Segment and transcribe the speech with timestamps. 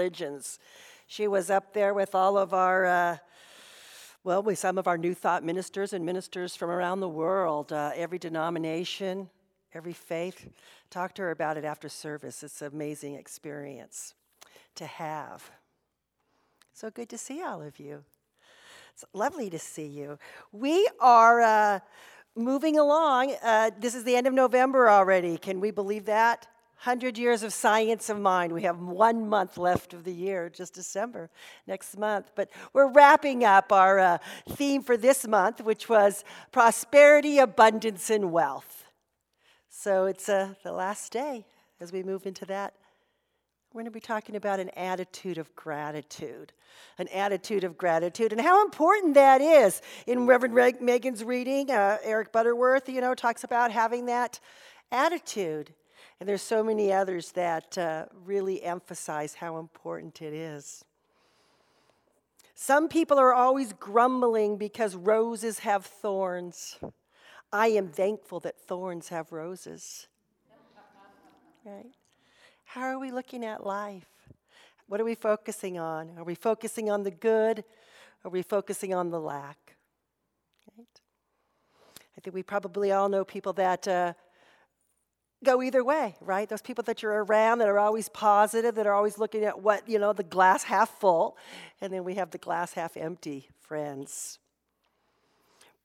[0.00, 0.58] religions.
[1.06, 3.16] She was up there with all of our, uh,
[4.24, 7.90] well, with some of our New Thought ministers and ministers from around the world, uh,
[7.94, 9.28] every denomination,
[9.74, 10.48] every faith.
[10.88, 12.42] Talk to her about it after service.
[12.42, 14.14] It's an amazing experience
[14.76, 15.50] to have.
[16.72, 18.02] So good to see all of you.
[18.94, 20.18] It's lovely to see you.
[20.50, 21.80] We are uh,
[22.34, 23.36] moving along.
[23.42, 25.36] Uh, this is the end of November already.
[25.36, 26.46] Can we believe that?
[26.84, 28.54] 100 years of science of mind.
[28.54, 31.28] We have one month left of the year, just December
[31.66, 32.30] next month.
[32.34, 34.18] But we're wrapping up our uh,
[34.48, 38.86] theme for this month, which was prosperity, abundance, and wealth.
[39.68, 41.44] So it's uh, the last day
[41.82, 42.72] as we move into that.
[43.74, 46.54] We're going to be talking about an attitude of gratitude.
[46.96, 49.82] An attitude of gratitude and how important that is.
[50.06, 54.40] In Reverend Megan's reading, uh, Eric Butterworth, you know, talks about having that
[54.90, 55.74] attitude.
[56.20, 60.84] And there's so many others that uh, really emphasize how important it is.
[62.54, 66.78] Some people are always grumbling because roses have thorns.
[67.50, 70.08] I am thankful that thorns have roses.
[71.64, 71.90] Right?
[72.66, 74.06] How are we looking at life?
[74.88, 76.18] What are we focusing on?
[76.18, 77.64] Are we focusing on the good?
[78.26, 79.76] Are we focusing on the lack?
[80.76, 81.00] Right?
[82.16, 84.12] I think we probably all know people that uh,
[85.44, 86.48] go either way, right?
[86.48, 89.88] Those people that you're around that are always positive, that are always looking at what,
[89.88, 91.36] you know, the glass half full,
[91.80, 94.39] and then we have the glass half empty friends.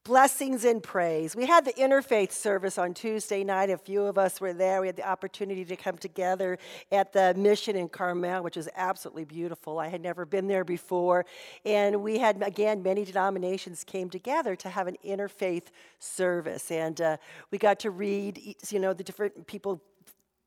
[0.06, 1.36] Blessings and praise.
[1.36, 3.72] We had the interfaith service on Tuesday night.
[3.72, 4.80] A few of us were there.
[4.80, 6.60] We had the opportunity to come together
[6.92, 9.80] at the mission in Carmel, which was absolutely beautiful.
[9.80, 11.26] I had never been there before.
[11.66, 16.70] And we had, again, many denominations came together to have an interfaith service.
[16.70, 17.18] And uh,
[17.50, 19.82] we got to read, you know, the different people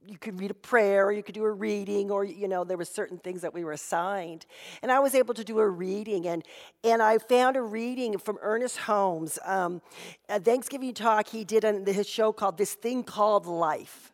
[0.07, 2.77] you could read a prayer or you could do a reading or you know there
[2.77, 4.47] were certain things that we were assigned.
[4.83, 6.45] And i was able to do a reading and
[6.85, 9.83] and i found a reading from ernest holmes um,
[10.29, 14.13] a thanksgiving talk he did on his show called this thing called life.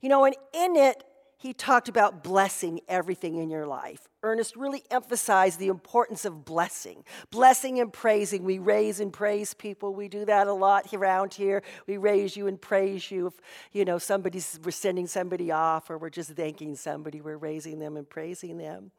[0.00, 1.02] You know and in it
[1.44, 4.08] he talked about blessing everything in your life.
[4.22, 7.04] Ernest really emphasized the importance of blessing.
[7.28, 8.44] Blessing and praising.
[8.44, 9.94] We raise and praise people.
[9.94, 11.62] We do that a lot around here.
[11.86, 13.26] We raise you and praise you.
[13.26, 13.34] If,
[13.72, 17.98] you know, somebody's, we're sending somebody off or we're just thanking somebody, we're raising them
[17.98, 18.90] and praising them.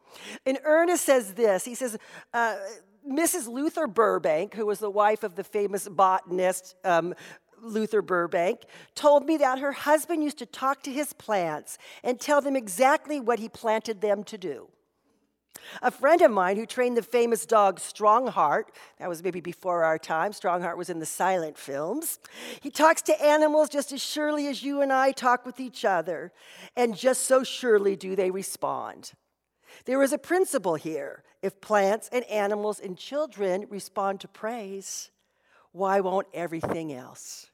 [0.46, 1.98] And Ernest says this he says,
[2.32, 2.58] uh,
[3.10, 3.48] Mrs.
[3.48, 7.14] Luther Burbank, who was the wife of the famous botanist um,
[7.66, 8.62] Luther Burbank,
[8.94, 13.20] told me that her husband used to talk to his plants and tell them exactly
[13.20, 14.70] what he planted them to do.
[15.82, 18.66] A friend of mine who trained the famous dog Strongheart,
[19.00, 22.20] that was maybe before our time, Strongheart was in the silent films.
[22.62, 26.32] He talks to animals just as surely as you and I talk with each other,
[26.76, 29.14] and just so surely do they respond.
[29.86, 31.24] There is a principle here.
[31.42, 35.12] If plants and animals and children respond to praise,
[35.72, 37.50] why won't everything else?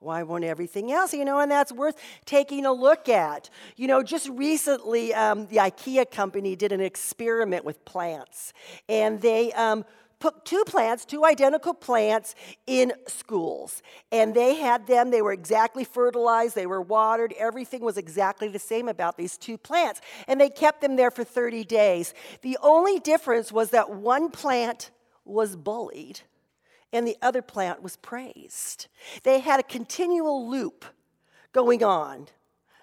[0.00, 1.12] Why won't everything else?
[1.12, 3.50] You know, and that's worth taking a look at.
[3.76, 8.54] You know, just recently, um, the IKEA company did an experiment with plants,
[8.88, 9.84] and they um,
[10.18, 12.34] put two plants, two identical plants,
[12.66, 13.82] in schools.
[14.10, 18.58] And they had them, they were exactly fertilized, they were watered, everything was exactly the
[18.58, 20.00] same about these two plants.
[20.28, 22.14] And they kept them there for 30 days.
[22.40, 24.90] The only difference was that one plant
[25.24, 26.20] was bullied
[26.92, 28.88] and the other plant was praised.
[29.22, 30.84] They had a continual loop
[31.52, 32.28] going on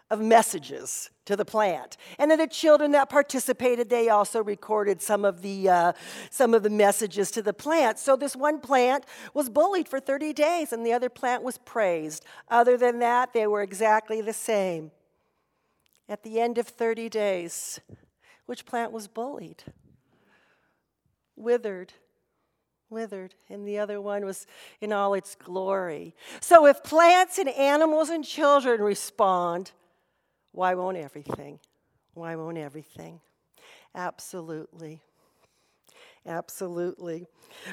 [0.10, 1.98] of messages to the plant.
[2.18, 5.94] And then the children that participated, they also recorded some of the uh,
[6.30, 8.00] some of the messages to the plant.
[8.00, 12.24] So this one plant was bullied for 30 days, and the other plant was praised.
[12.48, 14.92] Other than that, they were exactly the same.
[16.08, 17.82] At the end of 30 days,
[18.46, 19.64] which plant was bullied?
[21.36, 21.94] Withered
[22.90, 24.48] withered, and the other one was
[24.82, 26.16] in all its glory.
[26.40, 29.72] So if plants and animals and children respond,
[30.52, 31.60] why won't everything?
[32.14, 33.22] Why won't everything?
[33.94, 35.02] Absolutely.
[36.28, 37.26] Absolutely.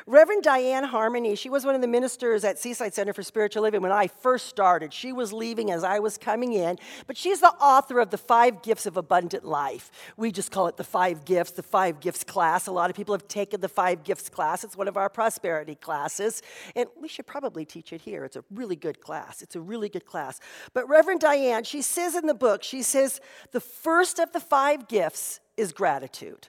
[0.07, 3.83] Reverend Diane Harmony, she was one of the ministers at Seaside Center for Spiritual Living
[3.83, 4.93] when I first started.
[4.93, 6.79] She was leaving as I was coming in,
[7.09, 9.91] but she's the author of the Five Gifts of Abundant Life.
[10.17, 12.69] We just call it the Five Gifts, the Five Gifts class.
[12.69, 14.63] A lot of people have taken the Five Gifts class.
[14.63, 16.41] It's one of our prosperity classes,
[16.77, 18.25] and we should probably teach it here.
[18.25, 19.43] It's a really good class.
[19.43, 20.39] It's a really good class.
[20.73, 24.87] But Reverend Diane, she says in the book, she says, the first of the five
[24.87, 26.49] gifts is gratitude.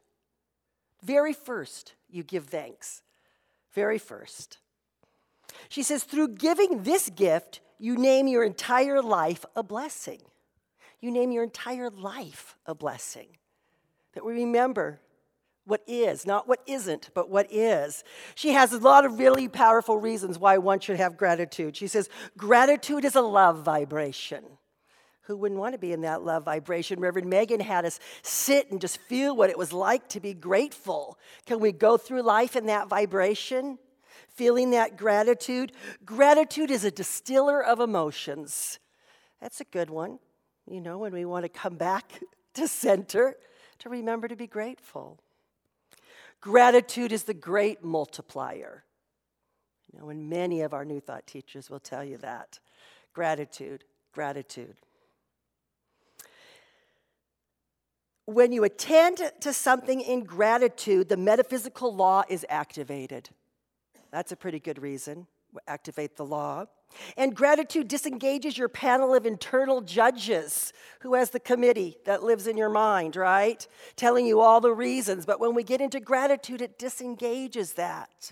[1.05, 3.03] Very first, you give thanks.
[3.73, 4.57] Very first.
[5.69, 10.21] She says, through giving this gift, you name your entire life a blessing.
[10.99, 13.27] You name your entire life a blessing.
[14.13, 14.99] that we remember
[15.65, 18.03] what is, not what isn't, but what is.
[18.33, 21.75] She has a lot of really powerful reasons why one should have gratitude.
[21.75, 24.43] She says, Gratitude is a love vibration.
[25.25, 26.99] Who wouldn't want to be in that love vibration?
[26.99, 31.17] Reverend Megan had us sit and just feel what it was like to be grateful.
[31.45, 33.79] Can we go through life in that vibration?
[34.29, 35.71] Feeling that gratitude?
[36.05, 38.79] Gratitude is a distiller of emotions.
[39.41, 40.19] That's a good one.
[40.69, 42.21] You know, when we want to come back
[42.53, 43.35] to center,
[43.79, 45.19] to remember to be grateful.
[46.39, 48.83] Gratitude is the great multiplier.
[49.91, 52.59] You know, and many of our New Thought teachers will tell you that.
[53.13, 54.75] Gratitude, gratitude.
[58.25, 63.29] When you attend to something in gratitude, the metaphysical law is activated.
[64.11, 65.27] That's a pretty good reason.
[65.67, 66.65] Activate the law.
[67.17, 72.57] And gratitude disengages your panel of internal judges who has the committee that lives in
[72.57, 73.65] your mind, right?
[73.95, 75.25] Telling you all the reasons.
[75.25, 78.31] But when we get into gratitude, it disengages that.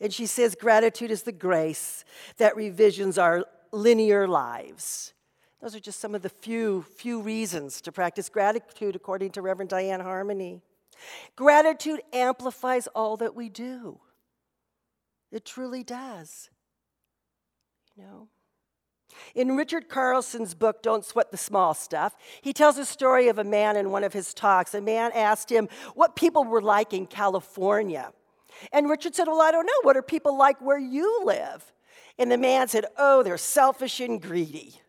[0.00, 2.04] And she says gratitude is the grace
[2.36, 5.12] that revisions our linear lives.
[5.64, 9.70] Those are just some of the few, few reasons to practice gratitude, according to Reverend
[9.70, 10.60] Diane Harmony.
[11.36, 13.98] Gratitude amplifies all that we do.
[15.32, 16.50] It truly does.
[17.96, 18.28] You know?
[19.34, 23.44] In Richard Carlson's book, Don't Sweat the Small Stuff, he tells a story of a
[23.44, 24.74] man in one of his talks.
[24.74, 28.12] A man asked him what people were like in California.
[28.70, 29.72] And Richard said, Well, I don't know.
[29.80, 31.72] What are people like where you live?
[32.18, 34.82] And the man said, Oh, they're selfish and greedy.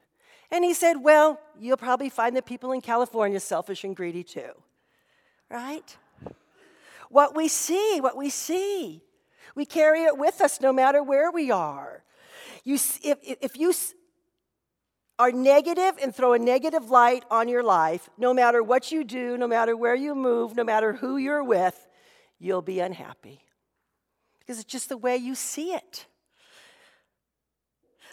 [0.51, 4.51] And he said, Well, you'll probably find that people in California selfish and greedy too.
[5.49, 5.97] Right?
[7.09, 9.03] What we see, what we see.
[9.55, 12.03] We carry it with us no matter where we are.
[12.63, 13.73] You, if, if you
[15.17, 19.37] are negative and throw a negative light on your life, no matter what you do,
[19.37, 21.87] no matter where you move, no matter who you're with,
[22.39, 23.41] you'll be unhappy.
[24.39, 26.05] Because it's just the way you see it.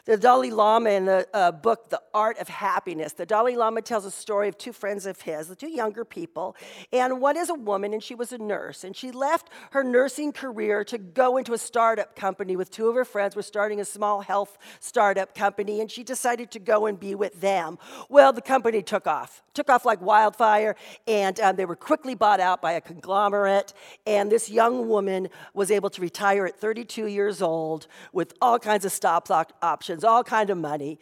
[0.04, 4.04] The Dalai Lama in the uh, book, The Art of Happiness, the Dalai Lama tells
[4.04, 6.56] a story of two friends of his, the two younger people.
[6.92, 8.82] And one is a woman, and she was a nurse.
[8.82, 12.96] And she left her nursing career to go into a startup company with two of
[12.96, 13.36] her friends.
[13.36, 17.40] Were starting a small health startup company, and she decided to go and be with
[17.40, 17.78] them.
[18.08, 20.74] Well, the company took off, took off like wildfire,
[21.06, 23.72] and um, they were quickly bought out by a conglomerate.
[24.04, 28.84] And this young woman was able to retire at 32 years old with all kinds
[28.84, 30.98] of stop options all kind of money.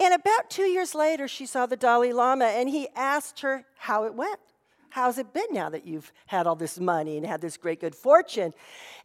[0.00, 4.04] And about two years later, she saw the Dalai Lama and he asked her how
[4.04, 4.40] it went.
[4.90, 7.94] How's it been now that you've had all this money and had this great good
[7.94, 8.52] fortune?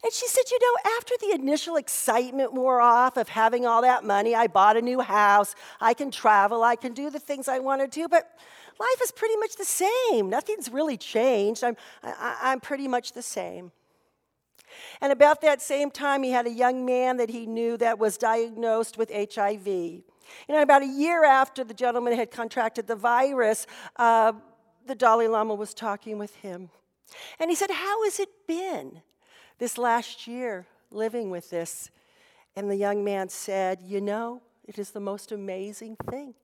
[0.04, 4.04] And she said, You know, after the initial excitement wore off of having all that
[4.04, 7.60] money, I bought a new house, I can travel, I can do the things I
[7.60, 8.28] want to do, but
[8.78, 10.28] life is pretty much the same.
[10.28, 11.64] Nothing's really changed.
[11.64, 13.72] I'm, I, I'm pretty much the same.
[15.00, 18.16] And about that same time, he had a young man that he knew that was
[18.16, 20.02] diagnosed with HIV.
[20.48, 23.66] Know, about a year after the gentleman had contracted the virus,
[23.96, 24.32] uh,
[24.86, 26.70] the Dalai Lama was talking with him.
[27.38, 29.02] And he said, How has it been
[29.58, 31.90] this last year living with this?
[32.56, 36.34] And the young man said, You know, it is the most amazing thing.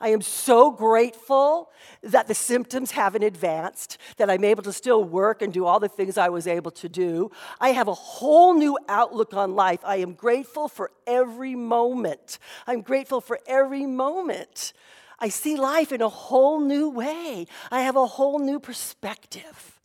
[0.00, 1.70] I am so grateful
[2.02, 5.88] that the symptoms haven't advanced, that I'm able to still work and do all the
[5.88, 7.30] things I was able to do.
[7.60, 9.80] I have a whole new outlook on life.
[9.84, 12.38] I am grateful for every moment.
[12.66, 14.72] I'm grateful for every moment.
[15.18, 17.46] I see life in a whole new way.
[17.70, 19.80] I have a whole new perspective.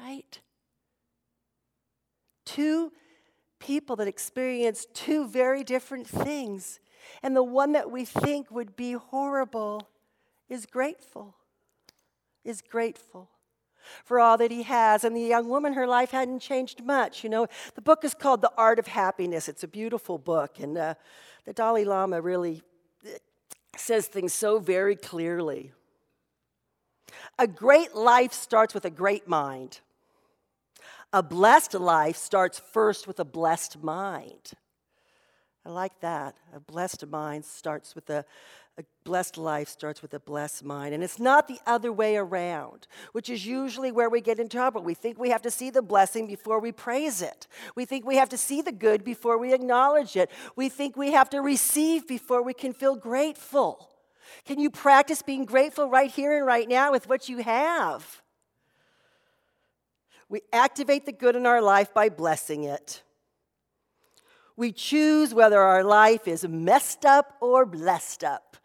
[0.00, 0.40] Right?
[2.44, 2.92] Two
[3.60, 6.80] people that experience two very different things
[7.22, 9.88] and the one that we think would be horrible
[10.48, 11.34] is grateful,
[12.44, 13.30] is grateful
[14.04, 15.04] for all that he has.
[15.04, 17.24] And the young woman, her life hadn't changed much.
[17.24, 19.48] You know, the book is called The Art of Happiness.
[19.48, 20.94] It's a beautiful book, and uh,
[21.44, 22.62] the Dalai Lama really
[23.06, 23.10] uh,
[23.76, 25.72] says things so very clearly.
[27.38, 29.80] A great life starts with a great mind.
[31.12, 34.52] A blessed life starts first with a blessed mind.
[35.68, 36.34] I like that.
[36.56, 38.24] A blessed mind starts with a,
[38.78, 40.94] a blessed life starts with a blessed mind.
[40.94, 44.82] And it's not the other way around, which is usually where we get in trouble.
[44.82, 47.46] We think we have to see the blessing before we praise it.
[47.74, 50.30] We think we have to see the good before we acknowledge it.
[50.56, 53.90] We think we have to receive before we can feel grateful.
[54.46, 58.22] Can you practice being grateful right here and right now with what you have?
[60.30, 63.02] We activate the good in our life by blessing it.
[64.58, 68.56] We choose whether our life is messed up or blessed up.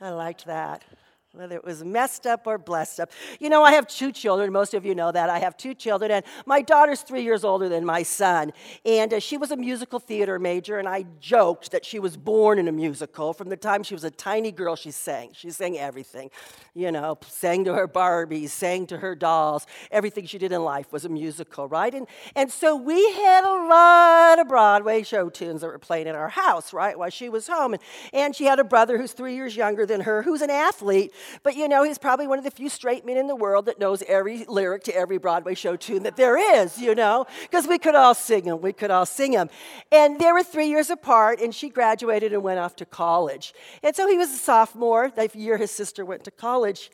[0.00, 0.84] I liked that.
[1.32, 3.12] Whether it was messed up or blessed up.
[3.38, 4.52] You know, I have two children.
[4.52, 5.30] Most of you know that.
[5.30, 8.52] I have two children, and my daughter's three years older than my son.
[8.84, 12.58] And uh, she was a musical theater major, and I joked that she was born
[12.58, 13.32] in a musical.
[13.32, 15.30] From the time she was a tiny girl, she sang.
[15.32, 16.32] She sang everything.
[16.74, 19.68] You know, sang to her Barbies, sang to her dolls.
[19.92, 21.94] Everything she did in life was a musical, right?
[21.94, 26.16] And, and so we had a lot of Broadway show tunes that were playing in
[26.16, 27.74] our house, right, while she was home.
[27.74, 27.82] And,
[28.12, 31.12] and she had a brother who's three years younger than her, who's an athlete.
[31.42, 33.78] But you know, he's probably one of the few straight men in the world that
[33.78, 37.78] knows every lyric to every Broadway show tune that there is, you know, because we
[37.78, 38.60] could all sing them.
[38.60, 39.50] We could all sing them.
[39.92, 43.54] And they were three years apart, and she graduated and went off to college.
[43.82, 46.90] And so he was a sophomore, the year his sister went to college.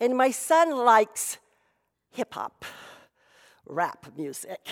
[0.00, 1.38] And my son likes
[2.10, 2.64] hip hop,
[3.66, 4.68] rap music.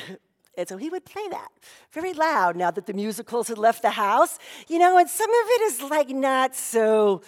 [0.56, 1.48] And so he would play that
[1.92, 4.38] very loud now that the musicals had left the house.
[4.68, 7.22] You know, and some of it is like not so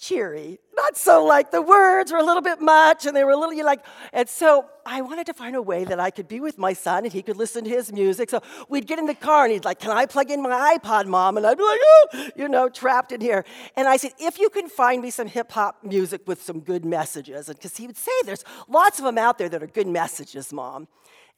[0.00, 0.58] cheery.
[0.74, 3.64] Not so like the words were a little bit much and they were a little
[3.64, 6.72] like, and so I wanted to find a way that I could be with my
[6.72, 8.30] son and he could listen to his music.
[8.30, 8.40] So
[8.70, 11.36] we'd get in the car and he'd like, Can I plug in my iPod, mom?
[11.36, 13.44] And I'd be like, Oh, you know, trapped in here.
[13.76, 16.84] And I said, If you can find me some hip hop music with some good
[16.84, 20.50] messages, because he would say, There's lots of them out there that are good messages,
[20.50, 20.88] mom.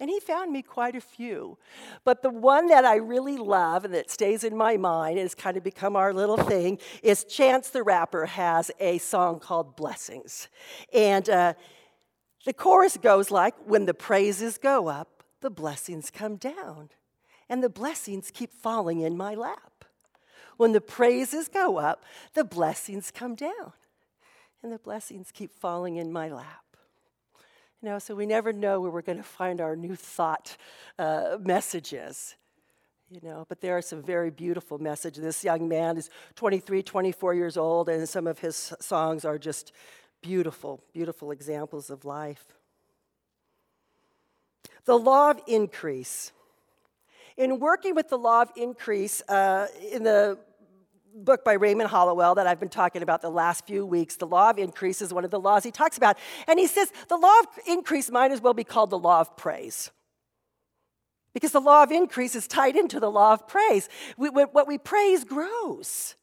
[0.00, 1.58] And he found me quite a few.
[2.04, 5.34] But the one that I really love and that stays in my mind and has
[5.34, 10.49] kind of become our little thing is Chance the Rapper has a song called Blessings.
[10.92, 11.54] And uh,
[12.44, 16.90] the chorus goes like, When the praises go up, the blessings come down.
[17.49, 19.84] And the blessings keep falling in my lap.
[20.56, 23.72] When the praises go up, the blessings come down.
[24.62, 26.71] And the blessings keep falling in my lap.
[27.82, 30.56] You know, so we never know where we're going to find our new thought
[31.00, 32.36] uh, messages.
[33.10, 35.22] You know, but there are some very beautiful messages.
[35.22, 39.72] This young man is 23, 24 years old, and some of his songs are just
[40.22, 42.44] beautiful, beautiful examples of life.
[44.84, 46.30] The law of increase.
[47.36, 50.38] In working with the law of increase, uh, in the
[51.14, 54.16] book by Raymond Holliwell that I've been talking about the last few weeks.
[54.16, 56.16] The law of increase is one of the laws he talks about.
[56.47, 59.37] And he says the law of increase might as well be called the law of
[59.37, 59.90] praise.
[61.35, 63.88] Because the law of increase is tied into the law of praise.
[64.16, 66.14] We, what we praise grows.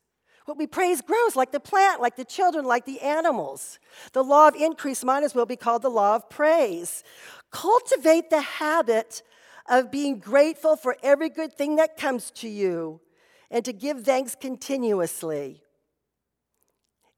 [0.46, 3.80] What we praise grows like the plant, like the children, like the animals.
[4.14, 7.04] The law of increase might as well be called the law of praise.
[7.52, 9.22] Cultivate the habit
[9.68, 13.00] of being grateful for every good thing that comes to you
[13.52, 15.64] and to give thanks continuously.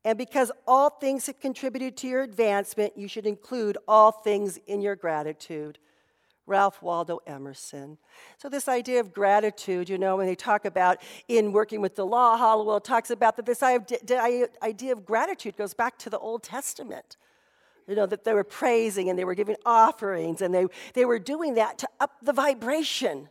[0.03, 4.81] And because all things have contributed to your advancement, you should include all things in
[4.81, 5.77] your gratitude.
[6.47, 7.97] Ralph Waldo Emerson.
[8.37, 10.97] So, this idea of gratitude, you know, when they talk about
[11.27, 15.97] in working with the law, Holliwell talks about that this idea of gratitude goes back
[15.99, 17.15] to the Old Testament.
[17.87, 21.19] You know, that they were praising and they were giving offerings and they, they were
[21.19, 23.27] doing that to up the vibration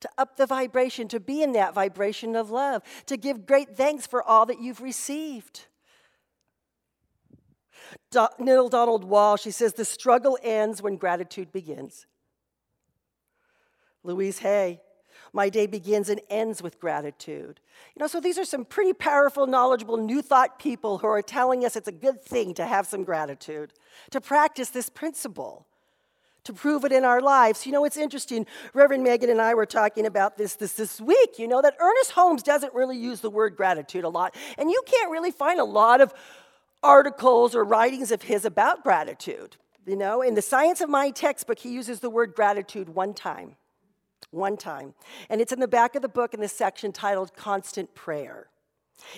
[0.00, 4.06] to up the vibration, to be in that vibration of love, to give great thanks
[4.06, 5.66] for all that you've received.
[8.10, 12.06] Do- Neale Donald Walsch, he says, the struggle ends when gratitude begins.
[14.02, 14.80] Louise Hay,
[15.32, 17.60] my day begins and ends with gratitude.
[17.94, 21.64] You know, so these are some pretty powerful, knowledgeable, new thought people who are telling
[21.64, 23.72] us it's a good thing to have some gratitude,
[24.10, 25.66] to practice this principle
[26.46, 27.66] to prove it in our lives.
[27.66, 28.46] You know, it's interesting.
[28.72, 32.12] Reverend Megan and I were talking about this, this this week, you know, that Ernest
[32.12, 34.34] Holmes doesn't really use the word gratitude a lot.
[34.56, 36.14] And you can't really find a lot of
[36.82, 39.56] articles or writings of his about gratitude.
[39.86, 43.56] You know, in the Science of Mind textbook, he uses the word gratitude one time.
[44.30, 44.94] One time.
[45.28, 48.48] And it's in the back of the book in the section titled Constant Prayer.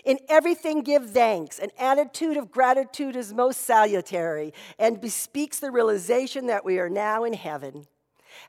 [0.04, 1.58] In everything, give thanks.
[1.58, 7.24] An attitude of gratitude is most salutary and bespeaks the realization that we are now
[7.24, 7.86] in heaven.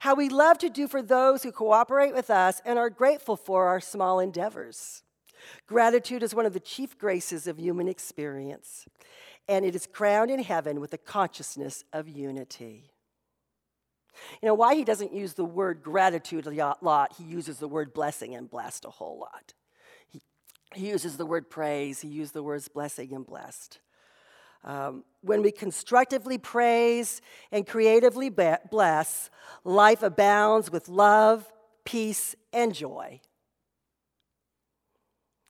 [0.01, 3.67] How we love to do for those who cooperate with us and are grateful for
[3.67, 5.03] our small endeavors.
[5.67, 8.85] Gratitude is one of the chief graces of human experience,
[9.47, 12.91] and it is crowned in heaven with the consciousness of unity.
[14.41, 17.93] You know, why he doesn't use the word gratitude a lot, he uses the word
[17.93, 19.53] blessing and blessed a whole lot.
[20.75, 23.79] He uses the word praise, he used the words blessing and blessed.
[24.63, 27.21] Um, when we constructively praise
[27.51, 29.29] and creatively bless,
[29.63, 31.51] life abounds with love,
[31.85, 33.21] peace, and joy.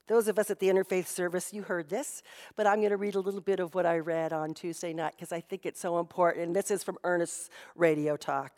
[0.08, 2.24] Those of us at the interfaith service, you heard this,
[2.56, 5.14] but I'm going to read a little bit of what I read on Tuesday night
[5.16, 6.48] because I think it's so important.
[6.48, 8.52] And this is from Ernest's radio talk.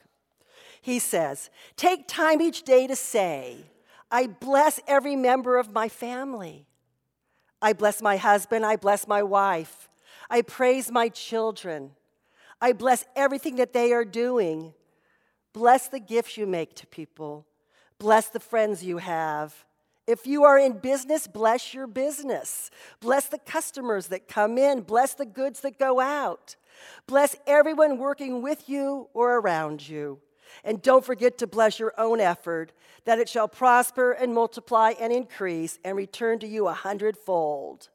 [0.82, 3.66] He says, Take time each day to say,
[4.12, 6.68] I bless every member of my family.
[7.62, 8.66] I bless my husband.
[8.66, 9.90] I bless my wife.
[10.30, 11.92] I praise my children.
[12.60, 14.74] I bless everything that they are doing.
[15.54, 17.46] Bless the gifts you make to people.
[17.98, 19.66] Bless the friends you have.
[20.08, 22.72] If you are in business, bless your business.
[23.00, 24.82] Bless the customers that come in.
[24.82, 26.56] Bless the goods that go out.
[27.08, 30.20] Bless everyone working with you or around you.
[30.64, 32.72] And don't forget to bless your own effort,
[33.06, 37.90] that it shall prosper and multiply and increase and return to you a hundredfold.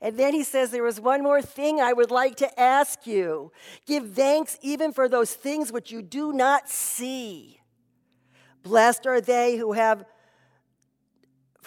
[0.00, 3.52] And then he says, There is one more thing I would like to ask you.
[3.86, 7.60] Give thanks even for those things which you do not see.
[8.62, 10.04] Blessed are they who have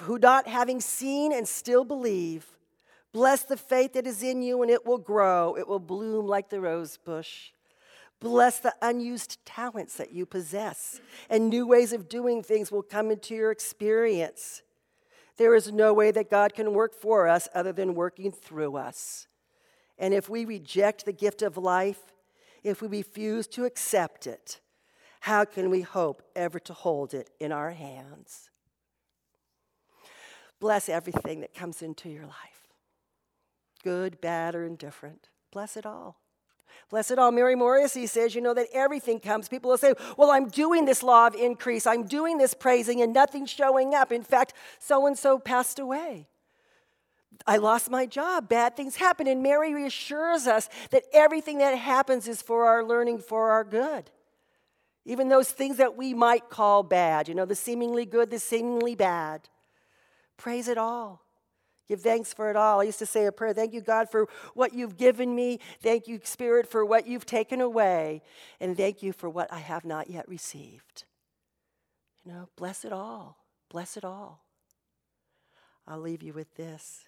[0.02, 2.46] who not having seen and still believe.
[3.14, 5.56] Bless the faith that is in you, and it will grow.
[5.58, 7.52] It will bloom like the rose bush.
[8.20, 13.12] Bless the unused talents that you possess, and new ways of doing things will come
[13.12, 14.62] into your experience.
[15.38, 19.28] There is no way that God can work for us other than working through us.
[19.98, 22.00] And if we reject the gift of life,
[22.64, 24.60] if we refuse to accept it,
[25.22, 28.50] how can we hope ever to hold it in our hands?
[30.60, 32.56] Bless everything that comes into your life
[33.84, 35.30] good, bad, or indifferent.
[35.52, 36.25] Bless it all.
[36.90, 37.32] Bless it all.
[37.32, 39.48] Mary Morrissey says, you know, that everything comes.
[39.48, 43.14] People will say, well, I'm doing this law of increase, I'm doing this praising, and
[43.14, 44.12] nothing's showing up.
[44.12, 46.28] In fact, so and so passed away.
[47.46, 48.48] I lost my job.
[48.48, 49.28] Bad things happen.
[49.28, 54.10] And Mary reassures us that everything that happens is for our learning, for our good.
[55.06, 58.96] Even those things that we might call bad, you know, the seemingly good, the seemingly
[58.96, 59.50] bad.
[60.38, 61.25] Praise it all.
[61.88, 62.82] Give thanks for it all.
[62.82, 65.60] I used to say a prayer Thank you, God, for what you've given me.
[65.82, 68.22] Thank you, Spirit, for what you've taken away.
[68.60, 71.06] And thank you for what I have not yet received.
[72.24, 73.38] You know, bless it all.
[73.70, 74.44] Bless it all.
[75.88, 77.06] I'll leave you with this.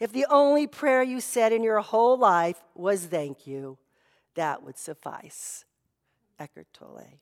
[0.00, 3.78] If the only prayer you said in your whole life was thank you,
[4.34, 5.64] that would suffice.
[6.38, 7.20] Eckhart Tolle.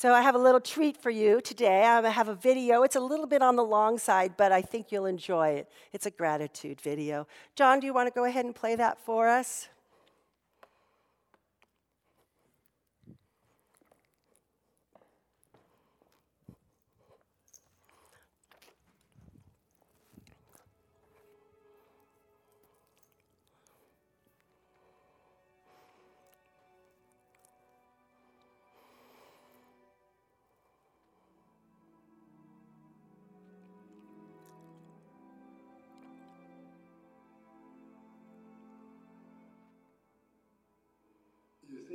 [0.00, 1.84] So I have a little treat for you today.
[1.84, 2.84] I have a video.
[2.84, 5.70] It's a little bit on the long side, but I think you'll enjoy it.
[5.92, 7.26] It's a gratitude video.
[7.54, 9.68] John, do you want to go ahead and play that for us?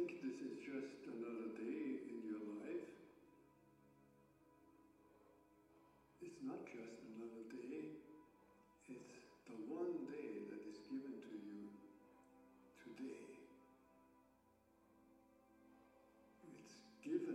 [0.06, 2.86] Think this is just another day in your life.
[6.22, 7.89] It's not just another day,
[8.86, 9.18] it's
[9.50, 11.65] the one day that is given to you
[12.86, 13.18] today.
[16.54, 17.35] It's given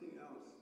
[0.00, 0.59] do nothing else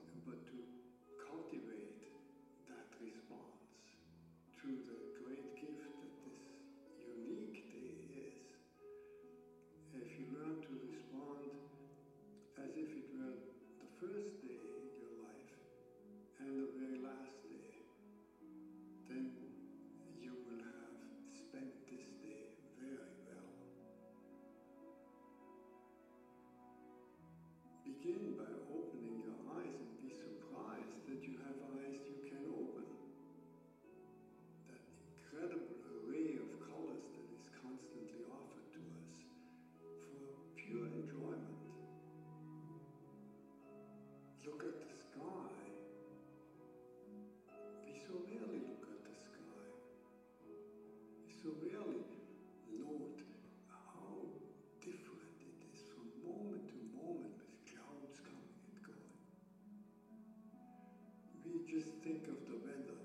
[61.69, 62.97] just think of the weather,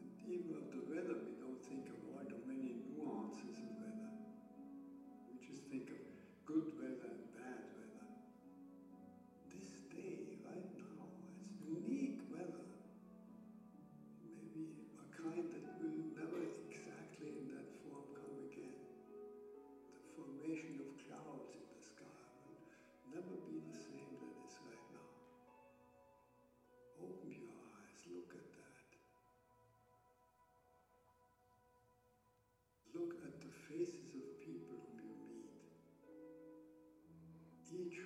[0.00, 3.69] and even of the weather, we don't think of all the many nuances
[32.94, 35.54] Look at the faces of people whom you meet.
[37.70, 37.98] Each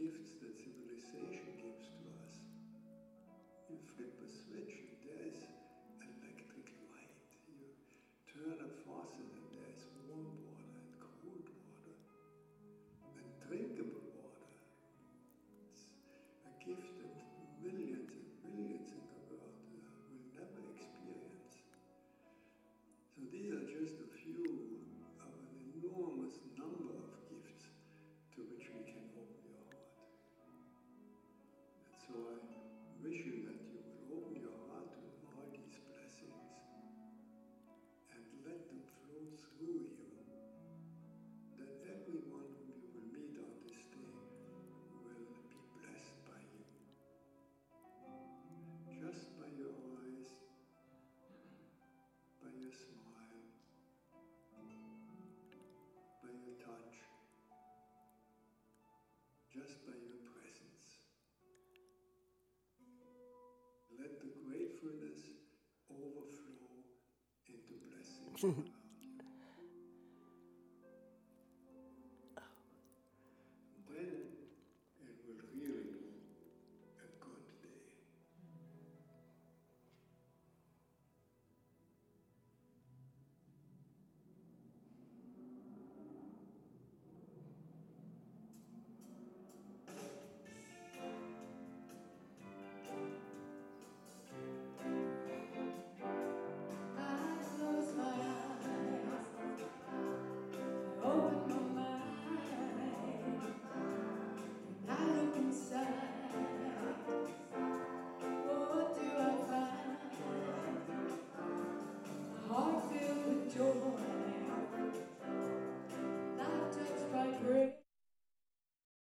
[0.00, 0.39] Jesus.
[64.80, 65.20] fruitfulness
[65.90, 66.72] overflow
[67.48, 68.72] into blessing.